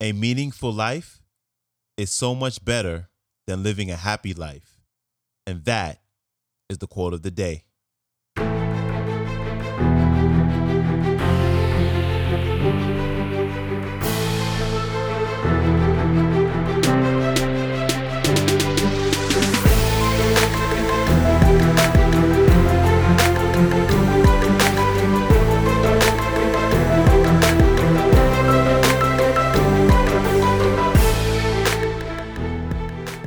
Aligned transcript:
A 0.00 0.12
meaningful 0.12 0.72
life 0.72 1.20
is 1.96 2.12
so 2.12 2.34
much 2.34 2.64
better 2.64 3.08
than 3.46 3.62
living 3.62 3.90
a 3.90 3.96
happy 3.96 4.32
life. 4.32 4.80
And 5.46 5.64
that 5.64 6.00
is 6.68 6.78
the 6.78 6.86
quote 6.86 7.14
of 7.14 7.22
the 7.22 7.30
day. 7.30 7.64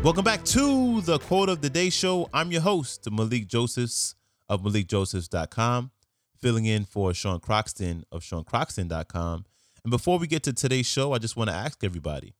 Welcome 0.03 0.23
back 0.23 0.43
to 0.45 1.01
the 1.01 1.19
Quote 1.19 1.47
of 1.47 1.61
the 1.61 1.69
Day 1.69 1.91
Show. 1.91 2.27
I'm 2.33 2.51
your 2.51 2.61
host, 2.61 3.07
Malik 3.11 3.45
Josephs 3.47 4.15
of 4.49 4.63
MalikJosephs.com, 4.63 5.91
filling 6.39 6.65
in 6.65 6.85
for 6.85 7.13
Sean 7.13 7.39
Croxton 7.39 8.03
of 8.11 8.23
SeanCroxton.com. 8.23 9.45
And 9.83 9.91
before 9.91 10.17
we 10.17 10.25
get 10.25 10.41
to 10.43 10.53
today's 10.53 10.87
show, 10.87 11.13
I 11.13 11.19
just 11.19 11.37
want 11.37 11.51
to 11.51 11.55
ask 11.55 11.83
everybody 11.83 12.33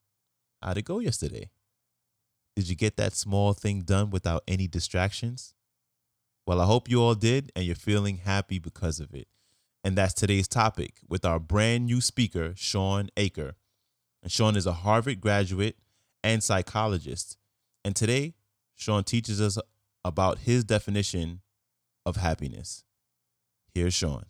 how'd 0.64 0.80
it 0.80 0.86
go 0.86 0.98
yesterday? 0.98 1.52
Did 2.56 2.68
you 2.68 2.76
get 2.76 2.98
that 2.98 3.14
small 3.14 3.54
thing 3.54 3.82
done 3.82 4.10
without 4.10 4.42
any 4.48 4.66
distractions? 4.66 5.54
Well, 6.48 6.62
I 6.62 6.66
hope 6.66 6.90
you 6.90 7.00
all 7.00 7.14
did, 7.14 7.52
and 7.56 7.64
you're 7.64 7.76
feeling 7.76 8.18
happy 8.18 8.58
because 8.58 9.00
of 9.00 9.14
it. 9.14 9.28
And 9.84 9.96
that's 9.96 10.16
today's 10.16 10.48
topic 10.48 10.94
with 11.08 11.24
our 11.26 11.38
brand 11.38 11.86
new 11.86 12.02
speaker, 12.02 12.54
Shawn 12.56 13.12
Achor. 13.18 13.54
And 14.24 14.32
Shawn 14.32 14.56
is 14.56 14.66
a 14.66 14.74
Harvard 14.74 15.22
graduate 15.22 15.78
and 16.24 16.42
psychologist. 16.42 17.38
And 17.84 17.96
today, 17.96 18.36
Shawn 18.76 19.04
teaches 19.04 19.42
us 19.42 19.58
about 20.06 20.40
his 20.40 20.64
definition 20.64 21.42
of 22.06 22.16
happiness. 22.16 22.84
Here's 23.74 23.94
Shawn. 23.94 24.26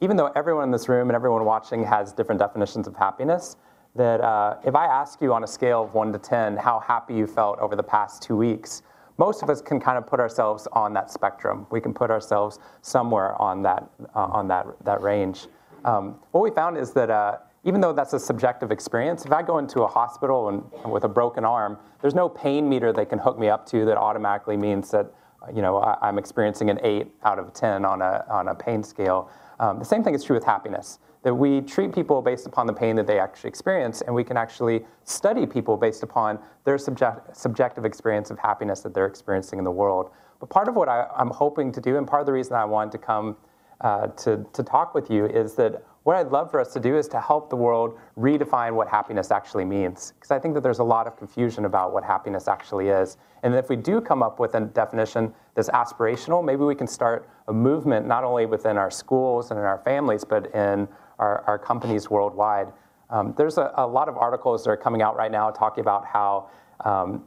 Even 0.00 0.16
though 0.16 0.30
everyone 0.36 0.64
in 0.64 0.70
this 0.70 0.88
room 0.88 1.08
and 1.08 1.16
everyone 1.16 1.44
watching 1.44 1.84
has 1.84 2.12
different 2.12 2.38
definitions 2.38 2.86
of 2.86 2.94
happiness, 2.94 3.56
that 3.96 4.20
uh, 4.20 4.56
if 4.64 4.74
I 4.74 4.86
ask 4.86 5.20
you 5.22 5.32
on 5.32 5.44
a 5.44 5.46
scale 5.46 5.84
of 5.84 5.94
one 5.94 6.12
to 6.12 6.18
10 6.18 6.56
how 6.56 6.80
happy 6.80 7.14
you 7.14 7.26
felt 7.26 7.58
over 7.60 7.76
the 7.76 7.82
past 7.82 8.22
two 8.22 8.36
weeks, 8.36 8.82
most 9.18 9.42
of 9.42 9.50
us 9.50 9.62
can 9.62 9.80
kind 9.80 9.96
of 9.96 10.06
put 10.06 10.18
ourselves 10.18 10.66
on 10.72 10.92
that 10.94 11.10
spectrum. 11.10 11.66
We 11.70 11.80
can 11.80 11.94
put 11.94 12.10
ourselves 12.10 12.58
somewhere 12.82 13.40
on 13.40 13.62
that, 13.62 13.88
uh, 14.14 14.24
on 14.24 14.48
that, 14.48 14.66
that 14.84 15.00
range. 15.02 15.46
Um, 15.84 16.16
what 16.32 16.42
we 16.42 16.50
found 16.50 16.76
is 16.76 16.92
that 16.92 17.10
uh, 17.10 17.38
even 17.64 17.80
though 17.80 17.92
that's 17.92 18.12
a 18.12 18.20
subjective 18.20 18.70
experience, 18.70 19.24
if 19.24 19.32
I 19.32 19.42
go 19.42 19.58
into 19.58 19.82
a 19.82 19.86
hospital 19.86 20.48
and 20.48 20.92
with 20.92 21.04
a 21.04 21.08
broken 21.08 21.44
arm, 21.44 21.78
there's 22.00 22.14
no 22.14 22.28
pain 22.28 22.68
meter 22.68 22.92
they 22.92 23.06
can 23.06 23.18
hook 23.18 23.38
me 23.38 23.48
up 23.48 23.66
to 23.66 23.84
that 23.86 23.96
automatically 23.96 24.56
means 24.56 24.90
that 24.90 25.12
you 25.54 25.62
know 25.62 25.78
I, 25.78 26.08
am 26.08 26.18
experiencing 26.18 26.70
an 26.70 26.78
eight 26.82 27.08
out 27.22 27.38
of 27.38 27.52
ten 27.52 27.84
on 27.84 28.02
a 28.02 28.24
on 28.28 28.48
a 28.48 28.54
pain 28.54 28.82
scale. 28.82 29.30
Um, 29.60 29.78
the 29.78 29.84
same 29.84 30.02
thing 30.02 30.14
is 30.14 30.24
true 30.24 30.34
with 30.34 30.44
happiness. 30.44 30.98
That 31.22 31.34
we 31.34 31.62
treat 31.62 31.94
people 31.94 32.20
based 32.20 32.46
upon 32.46 32.66
the 32.66 32.72
pain 32.72 32.96
that 32.96 33.06
they 33.06 33.18
actually 33.18 33.48
experience, 33.48 34.02
and 34.02 34.14
we 34.14 34.24
can 34.24 34.36
actually 34.36 34.84
study 35.04 35.46
people 35.46 35.78
based 35.78 36.02
upon 36.02 36.38
their 36.64 36.76
subject, 36.76 37.34
subjective 37.34 37.86
experience 37.86 38.30
of 38.30 38.38
happiness 38.38 38.80
that 38.80 38.92
they're 38.92 39.06
experiencing 39.06 39.58
in 39.58 39.64
the 39.64 39.70
world. 39.70 40.10
But 40.38 40.50
part 40.50 40.68
of 40.68 40.74
what 40.74 40.90
I, 40.90 41.06
am 41.16 41.30
hoping 41.30 41.72
to 41.72 41.80
do, 41.80 41.96
and 41.96 42.06
part 42.06 42.20
of 42.20 42.26
the 42.26 42.32
reason 42.32 42.56
I 42.56 42.66
wanted 42.66 42.92
to 42.92 42.98
come 42.98 43.38
uh, 43.80 44.08
to, 44.08 44.44
to 44.52 44.62
talk 44.62 44.94
with 44.94 45.10
you, 45.10 45.24
is 45.24 45.54
that 45.54 45.82
what 46.04 46.16
I'd 46.16 46.28
love 46.28 46.50
for 46.50 46.60
us 46.60 46.72
to 46.74 46.80
do 46.80 46.96
is 46.96 47.08
to 47.08 47.20
help 47.20 47.48
the 47.48 47.56
world 47.56 47.98
redefine 48.16 48.74
what 48.74 48.88
happiness 48.88 49.30
actually 49.30 49.64
means. 49.64 50.12
Because 50.12 50.30
I 50.30 50.38
think 50.38 50.54
that 50.54 50.62
there's 50.62 50.78
a 50.78 50.84
lot 50.84 51.06
of 51.06 51.16
confusion 51.16 51.64
about 51.64 51.94
what 51.94 52.04
happiness 52.04 52.46
actually 52.46 52.88
is. 52.88 53.16
And 53.42 53.54
if 53.54 53.70
we 53.70 53.76
do 53.76 54.02
come 54.02 54.22
up 54.22 54.38
with 54.38 54.54
a 54.54 54.60
definition 54.60 55.32
that's 55.54 55.70
aspirational, 55.70 56.44
maybe 56.44 56.62
we 56.62 56.74
can 56.74 56.86
start 56.86 57.28
a 57.48 57.54
movement 57.54 58.06
not 58.06 58.22
only 58.22 58.44
within 58.44 58.76
our 58.76 58.90
schools 58.90 59.50
and 59.50 59.58
in 59.58 59.64
our 59.64 59.78
families, 59.78 60.24
but 60.24 60.54
in 60.54 60.86
our, 61.18 61.42
our 61.46 61.58
companies 61.58 62.10
worldwide. 62.10 62.68
Um, 63.08 63.34
there's 63.38 63.56
a, 63.56 63.72
a, 63.76 63.86
lot 63.86 64.08
of 64.08 64.16
articles 64.18 64.64
that 64.64 64.70
are 64.70 64.76
coming 64.76 65.00
out 65.00 65.16
right 65.16 65.30
now 65.30 65.50
talking 65.50 65.80
about 65.80 66.04
how 66.04 66.50
um, 66.84 67.24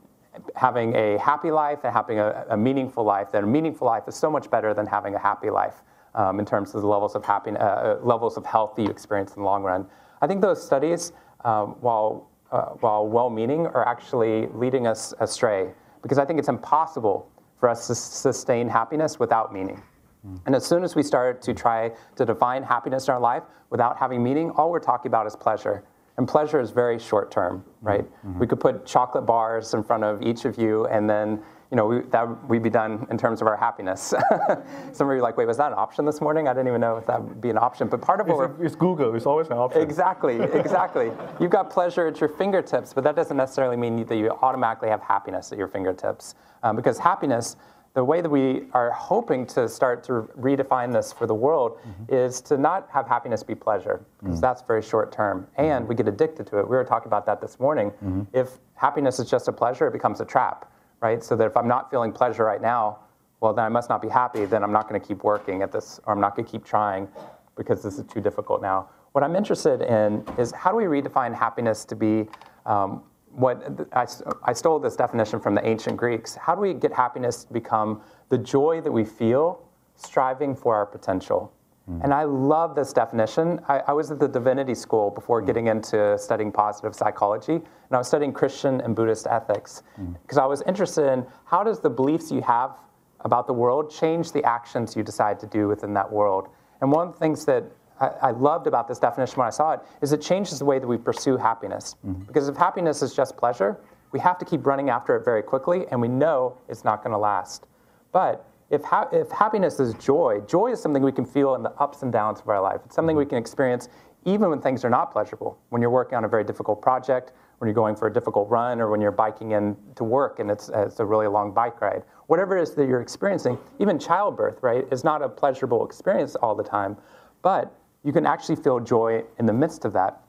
having 0.56 0.96
a 0.96 1.18
happy 1.18 1.50
life 1.50 1.80
and 1.84 1.94
having 1.94 2.20
a, 2.20 2.46
a 2.50 2.58
meaningful 2.58 3.04
life, 3.04 3.32
that 3.32 3.44
a 3.44 3.48
meaningful 3.48 3.88
life 3.88 4.04
is 4.08 4.16
so 4.16 4.30
much 4.30 4.52
better 4.52 4.74
than 4.74 4.86
having 4.86 5.16
a 5.16 5.20
happy 5.20 5.50
life 5.50 5.82
um, 6.18 6.40
in 6.40 6.46
terms 6.46 6.76
of 6.76 6.82
the 6.82 6.88
levels 6.88 7.16
of 7.16 7.24
happiness, 7.24 7.62
uh, 7.62 7.98
uh, 8.02 8.06
levels 8.06 8.36
of 8.36 8.46
health 8.46 8.76
that 8.76 8.82
you 8.82 8.90
experience 8.90 9.36
in 9.36 9.42
the 9.42 9.46
long 9.46 9.64
run. 9.64 9.86
I 10.22 10.28
think 10.28 10.42
those 10.42 10.64
studies, 10.64 11.14
um, 11.46 11.76
while 11.80 12.30
uh, 12.52 12.70
while 12.80 13.08
well-meaning, 13.08 13.68
are 13.68 13.88
actually 13.88 14.48
leading 14.54 14.88
us 14.88 15.14
astray 15.20 15.70
because 16.02 16.18
I 16.18 16.26
think 16.26 16.40
it's 16.40 16.48
impossible 16.48 17.30
for 17.60 17.70
us 17.70 17.88
to 17.88 17.96
sustain 17.96 18.70
happiness 18.70 19.20
without 19.20 19.54
meaning. 19.54 19.82
Mm. 20.26 20.40
And 20.46 20.56
as 20.56 20.66
soon 20.66 20.84
as 20.84 20.96
we 20.96 21.04
start 21.04 21.42
to 21.42 21.54
try 21.54 21.92
to 22.16 22.26
define 22.26 22.64
happiness 22.64 23.08
in 23.08 23.14
our 23.14 23.20
life 23.20 23.44
without 23.70 23.98
having 23.98 24.24
meaning, 24.24 24.50
all 24.52 24.72
we're 24.72 24.80
talking 24.80 25.10
about 25.10 25.28
is 25.28 25.36
pleasure. 25.36 25.84
And 26.18 26.28
pleasure 26.28 26.60
is 26.60 26.72
very 26.72 26.98
short 26.98 27.32
term, 27.32 27.66
right? 27.82 28.06
Mm-hmm. 28.06 28.40
We 28.40 28.48
could 28.48 28.60
put 28.60 28.86
chocolate 28.86 29.26
bars 29.26 29.74
in 29.74 29.84
front 29.84 30.04
of 30.04 30.22
each 30.24 30.46
of 30.46 30.58
you 30.58 30.88
and 30.88 31.08
then 31.10 31.44
you 31.72 31.76
know, 31.76 31.86
we, 31.86 32.02
that 32.12 32.48
we'd 32.48 32.64
be 32.64 32.70
done 32.70 33.06
in 33.10 33.18
terms 33.18 33.42
of 33.42 33.48
our 33.48 33.58
happiness. 33.58 34.02
Some 34.94 35.10
of 35.10 35.14
you 35.14 35.20
are 35.20 35.22
like, 35.22 35.36
wait, 35.36 35.48
was 35.48 35.58
that 35.58 35.68
an 35.68 35.78
option 35.78 36.06
this 36.06 36.22
morning? 36.22 36.48
I 36.48 36.54
didn't 36.54 36.70
even 36.70 36.82
know 36.82 36.96
if 36.96 37.06
that 37.08 37.22
would 37.22 37.42
be 37.42 37.50
an 37.50 37.58
option. 37.58 37.90
But 37.90 38.02
part 38.02 38.22
of 38.22 38.28
it's, 38.28 38.38
what 38.38 38.52
it's 38.62 38.76
Google, 38.76 39.14
it's 39.16 39.26
always 39.26 39.48
an 39.48 39.54
option. 39.54 39.82
Exactly, 39.82 40.42
exactly. 40.42 41.12
You've 41.42 41.52
got 41.52 41.70
pleasure 41.70 42.08
at 42.08 42.20
your 42.22 42.30
fingertips, 42.30 42.94
but 42.94 43.04
that 43.04 43.16
doesn't 43.16 43.36
necessarily 43.36 43.76
mean 43.76 44.06
that 44.06 44.16
you 44.16 44.30
automatically 44.30 44.90
have 44.90 45.02
happiness 45.02 45.52
at 45.52 45.58
your 45.58 45.68
fingertips. 45.68 46.36
Um, 46.64 46.76
because 46.78 46.98
happiness, 46.98 47.58
the 47.96 48.04
way 48.04 48.22
that 48.22 48.30
we 48.30 48.68
are 48.72 48.92
hoping 48.92 49.46
to 49.48 49.68
start 49.68 50.04
to 50.06 50.30
redefine 50.40 50.94
this 50.94 51.12
for 51.12 51.28
the 51.28 51.36
world 51.36 51.80
mm-hmm. 51.80 52.14
is 52.14 52.40
to 52.42 52.58
not 52.58 52.88
have 52.94 53.08
happiness 53.08 53.44
be 53.44 53.56
pleasure, 53.56 54.06
because 54.20 54.36
mm-hmm. 54.36 54.42
that's 54.42 54.62
very 54.62 54.82
short 54.82 55.12
term. 55.12 55.48
And 55.58 55.86
we 55.86 55.96
get 55.96 56.08
addicted 56.08 56.48
to 56.48 56.60
it. 56.60 56.70
We 56.70 56.78
were 56.78 56.86
talking 56.86 57.08
about 57.08 57.26
that 57.26 57.42
this 57.42 57.60
morning. 57.60 57.92
Mm-hmm. 57.92 58.22
If 58.32 58.60
happiness 58.76 59.20
is 59.20 59.30
just 59.30 59.50
a 59.50 59.52
pleasure, 59.52 59.88
it 59.88 59.94
becomes 59.94 60.22
a 60.22 60.26
trap 60.26 60.72
right? 61.02 61.24
So 61.24 61.36
that 61.36 61.46
if 61.46 61.58
I'm 61.58 61.68
not 61.68 61.90
feeling 61.92 62.12
pleasure 62.12 62.44
right 62.44 62.62
now, 62.62 63.00
well, 63.40 63.54
then 63.54 63.66
I 63.66 63.70
must 63.70 63.90
not 63.90 64.02
be 64.02 64.10
happy. 64.10 64.46
Then 64.46 64.64
I'm 64.64 64.72
not 64.72 64.90
going 64.90 65.00
to 65.00 65.08
keep 65.08 65.24
working 65.24 65.62
at 65.62 65.72
this, 65.72 66.00
or 66.06 66.14
I'm 66.14 66.22
not 66.22 66.36
going 66.36 66.46
to 66.46 66.52
keep 66.52 66.66
trying 66.66 67.08
because 67.56 67.84
this 67.84 67.98
is 67.98 68.06
too 68.06 68.22
difficult 68.22 68.62
now. 68.62 68.90
What 69.12 69.24
I'm 69.24 69.36
interested 69.36 69.82
in 69.82 70.24
is 70.38 70.52
how 70.52 70.72
do 70.72 70.78
we 70.78 70.84
redefine 70.84 71.34
happiness 71.36 71.86
to 71.86 71.96
be 71.96 72.28
um, 72.66 73.04
what 73.32 73.88
I, 73.94 74.08
I 74.44 74.54
stole 74.54 74.80
this 74.80 74.96
definition 74.96 75.40
from 75.40 75.54
the 75.56 75.66
ancient 75.66 75.98
Greeks. 75.98 76.36
How 76.36 76.56
do 76.56 76.62
we 76.62 76.74
get 76.74 76.92
happiness 76.92 77.44
to 77.44 77.54
become 77.54 78.02
the 78.30 78.38
joy 78.38 78.82
that 78.82 78.92
we 78.92 79.06
feel 79.06 79.64
striving 79.96 80.56
for 80.56 80.76
our 80.76 80.86
potential? 80.86 81.54
Mm. 81.90 82.04
And 82.04 82.14
I 82.14 82.24
love 82.24 82.76
this 82.76 82.92
definition. 82.92 83.60
I, 83.68 83.80
I, 83.88 83.94
was 83.94 84.12
at 84.12 84.20
the 84.20 84.28
divinity 84.28 84.76
school 84.76 85.10
before 85.10 85.42
mm. 85.42 85.46
getting 85.46 85.68
into 85.68 86.18
studying 86.18 86.52
positive 86.52 86.94
psychology, 86.94 87.54
and 87.54 87.92
I 87.92 87.98
was 87.98 88.08
studying 88.08 88.34
Christian 88.34 88.82
and 88.82 88.96
Buddhist 88.96 89.28
ethics 89.28 89.84
because 90.22 90.38
mm. 90.38 90.44
I 90.44 90.46
was 90.46 90.62
interested 90.64 91.12
in 91.12 91.26
how 91.46 91.64
does 91.64 91.80
the 91.80 91.90
beliefs 91.90 92.32
you 92.32 92.42
have 92.42 92.78
about 93.22 93.48
the 93.48 93.54
world 93.54 93.92
change 93.92 94.32
the 94.32 94.44
actions 94.44 94.96
you 94.96 95.04
decide 95.04 95.40
to 95.40 95.48
do 95.48 95.68
within 95.68 95.94
that 95.94 96.12
world. 96.12 96.50
And 96.82 96.92
one 96.92 97.08
of 97.08 97.14
the 97.14 97.20
things 97.20 97.46
that 97.46 97.64
I, 98.00 98.08
I 98.22 98.32
loved 98.32 98.68
about 98.68 98.88
this 98.88 99.00
definition 99.00 99.38
when 99.38 99.48
I 99.48 99.52
saw 99.52 99.72
it 99.72 99.80
is 100.02 100.14
it 100.14 100.22
changes 100.22 100.60
the 100.60 100.66
way 100.66 100.80
that 100.80 100.88
we 100.88 100.98
pursue 100.98 101.38
happiness. 101.38 101.96
Mm-hmm. 102.06 102.24
Because 102.24 102.48
if 102.48 102.56
happiness 102.56 103.02
is 103.02 103.16
just 103.16 103.38
pleasure, 103.38 103.80
we 104.12 104.20
have 104.20 104.38
to 104.40 104.46
keep 104.46 104.66
running 104.66 104.90
after 104.90 105.16
it 105.16 105.26
very 105.26 105.44
quickly, 105.44 105.86
and 105.92 106.02
we 106.02 106.08
know 106.08 106.58
it's 106.70 106.84
not 106.84 107.04
going 107.04 107.12
to 107.12 107.18
last. 107.18 107.66
But 108.12 108.48
if, 108.70 108.84
ha- 108.84 109.08
if 109.12 109.30
happiness 109.32 109.80
is 109.80 109.94
joy, 109.96 110.42
joy 110.48 110.72
is 110.72 110.82
something 110.82 111.02
we 111.02 111.12
can 111.12 111.26
feel 111.26 111.56
in 111.56 111.64
the 111.64 111.72
ups 111.72 112.04
and 112.04 112.12
downs 112.12 112.42
of 112.42 112.50
our 112.50 112.62
life. 112.62 112.82
It's 112.86 112.96
something 112.96 113.16
we 113.16 113.26
can 113.26 113.38
experience 113.38 113.90
even 114.26 114.50
when 114.50 114.60
things 114.60 114.84
are 114.84 114.90
not 114.90 115.12
pleasurable. 115.12 115.58
When 115.70 115.82
you're 115.82 115.92
working 115.92 116.18
on 116.18 116.26
a 116.26 116.28
very 116.28 116.44
difficult 116.44 116.82
project, 116.82 117.32
when 117.60 117.68
you're 117.68 117.76
going 117.76 117.96
for 117.96 118.08
a 118.08 118.14
difficult 118.14 118.50
run, 118.50 118.82
or 118.82 118.90
when 118.90 119.00
you're 119.00 119.12
biking 119.12 119.52
in 119.52 119.76
to 119.96 120.04
work 120.04 120.40
and 120.40 120.52
it's, 120.52 120.70
it's 120.74 121.00
a 121.00 121.06
really 121.06 121.28
long 121.28 121.54
bike 121.54 121.80
ride. 121.80 122.04
Whatever 122.28 122.58
it 122.58 122.62
is 122.62 122.76
that 122.76 122.88
you're 122.88 123.02
experiencing, 123.02 123.58
even 123.80 123.98
childbirth, 123.98 124.62
right, 124.62 124.86
is 124.92 125.04
not 125.04 125.22
a 125.22 125.30
pleasurable 125.30 125.86
experience 125.86 126.36
all 126.36 126.56
the 126.56 126.64
time, 126.64 126.98
but 127.42 127.74
you 128.04 128.12
can 128.12 128.26
actually 128.26 128.58
feel 128.58 128.80
joy 128.80 129.24
in 129.40 129.46
the 129.46 129.54
midst 129.54 129.86
of 129.86 129.94
that 129.94 130.22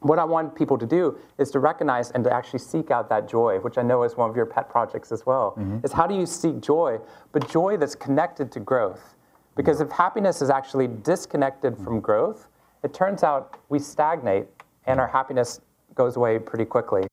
what 0.00 0.18
I 0.18 0.24
want 0.24 0.54
people 0.54 0.78
to 0.78 0.86
do 0.86 1.18
is 1.38 1.50
to 1.50 1.58
recognize 1.58 2.10
and 2.10 2.24
to 2.24 2.32
actually 2.32 2.60
seek 2.60 2.90
out 2.90 3.08
that 3.10 3.28
joy, 3.28 3.58
which 3.58 3.78
I 3.78 3.82
know 3.82 4.02
is 4.02 4.16
one 4.16 4.30
of 4.30 4.36
your 4.36 4.46
pet 4.46 4.70
projects 4.70 5.12
as 5.12 5.26
well. 5.26 5.54
Mm-hmm. 5.58 5.84
Is 5.84 5.92
how 5.92 6.06
do 6.06 6.14
you 6.14 6.26
seek 6.26 6.60
joy, 6.60 6.98
but 7.32 7.50
joy 7.50 7.76
that's 7.76 7.94
connected 7.94 8.50
to 8.52 8.60
growth? 8.60 9.16
Because 9.56 9.80
if 9.80 9.90
happiness 9.90 10.40
is 10.40 10.50
actually 10.50 10.88
disconnected 10.88 11.74
mm-hmm. 11.74 11.84
from 11.84 12.00
growth, 12.00 12.48
it 12.82 12.94
turns 12.94 13.22
out 13.22 13.58
we 13.68 13.78
stagnate 13.78 14.46
and 14.86 14.98
our 14.98 15.08
happiness 15.08 15.60
goes 15.94 16.16
away 16.16 16.38
pretty 16.38 16.64
quickly. 16.64 17.06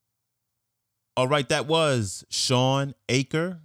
All 1.16 1.28
right, 1.28 1.48
that 1.48 1.66
was 1.66 2.24
Shawn 2.30 2.94
Achor. 3.08 3.60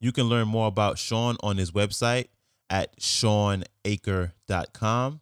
You 0.00 0.12
can 0.12 0.24
learn 0.24 0.46
more 0.46 0.68
about 0.68 0.98
Shawn 0.98 1.36
on 1.42 1.56
his 1.56 1.72
website 1.72 2.26
at 2.70 3.00
shawnachor.com 3.00 5.20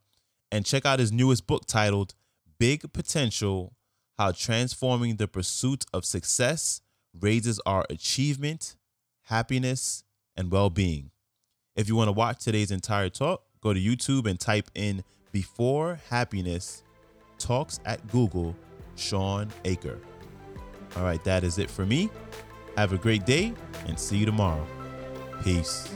and 0.53 0.67
check 0.67 0.85
out 0.85 0.99
his 0.99 1.13
newest 1.13 1.47
book 1.47 1.65
titled 1.67 2.15
Big 2.59 2.91
Potential 2.93 3.75
How 4.17 4.33
Transforming 4.33 5.17
the 5.17 5.29
Pursuit 5.29 5.85
of 5.93 6.05
Success 6.05 6.81
Raises 7.19 7.61
Our 7.67 7.85
Achievement, 7.91 8.77
Happiness, 9.25 10.05
and 10.37 10.51
Well 10.51 10.71
Being. 10.71 11.11
If 11.75 11.89
you 11.89 11.97
want 11.97 12.09
to 12.09 12.13
watch 12.13 12.43
today's 12.43 12.71
entire 12.71 13.11
talk, 13.11 13.43
go 13.61 13.75
to 13.75 13.81
YouTube 13.81 14.27
and 14.29 14.41
type 14.41 14.71
in 14.75 15.05
Before 15.33 16.01
Happiness 16.09 16.83
Talks 17.39 17.81
at 17.85 18.07
Google 18.09 18.57
Shawn 18.97 19.51
Achor. 19.67 19.99
All 20.97 21.03
right, 21.03 21.23
that 21.25 21.45
is 21.45 21.59
it 21.59 21.71
for 21.71 21.85
me. 21.85 22.09
Have 22.79 22.95
a 22.95 22.99
great 22.99 23.27
day 23.27 23.53
and 23.87 24.01
see 24.01 24.17
you 24.17 24.25
tomorrow. 24.25 24.67
Peace. 25.43 25.93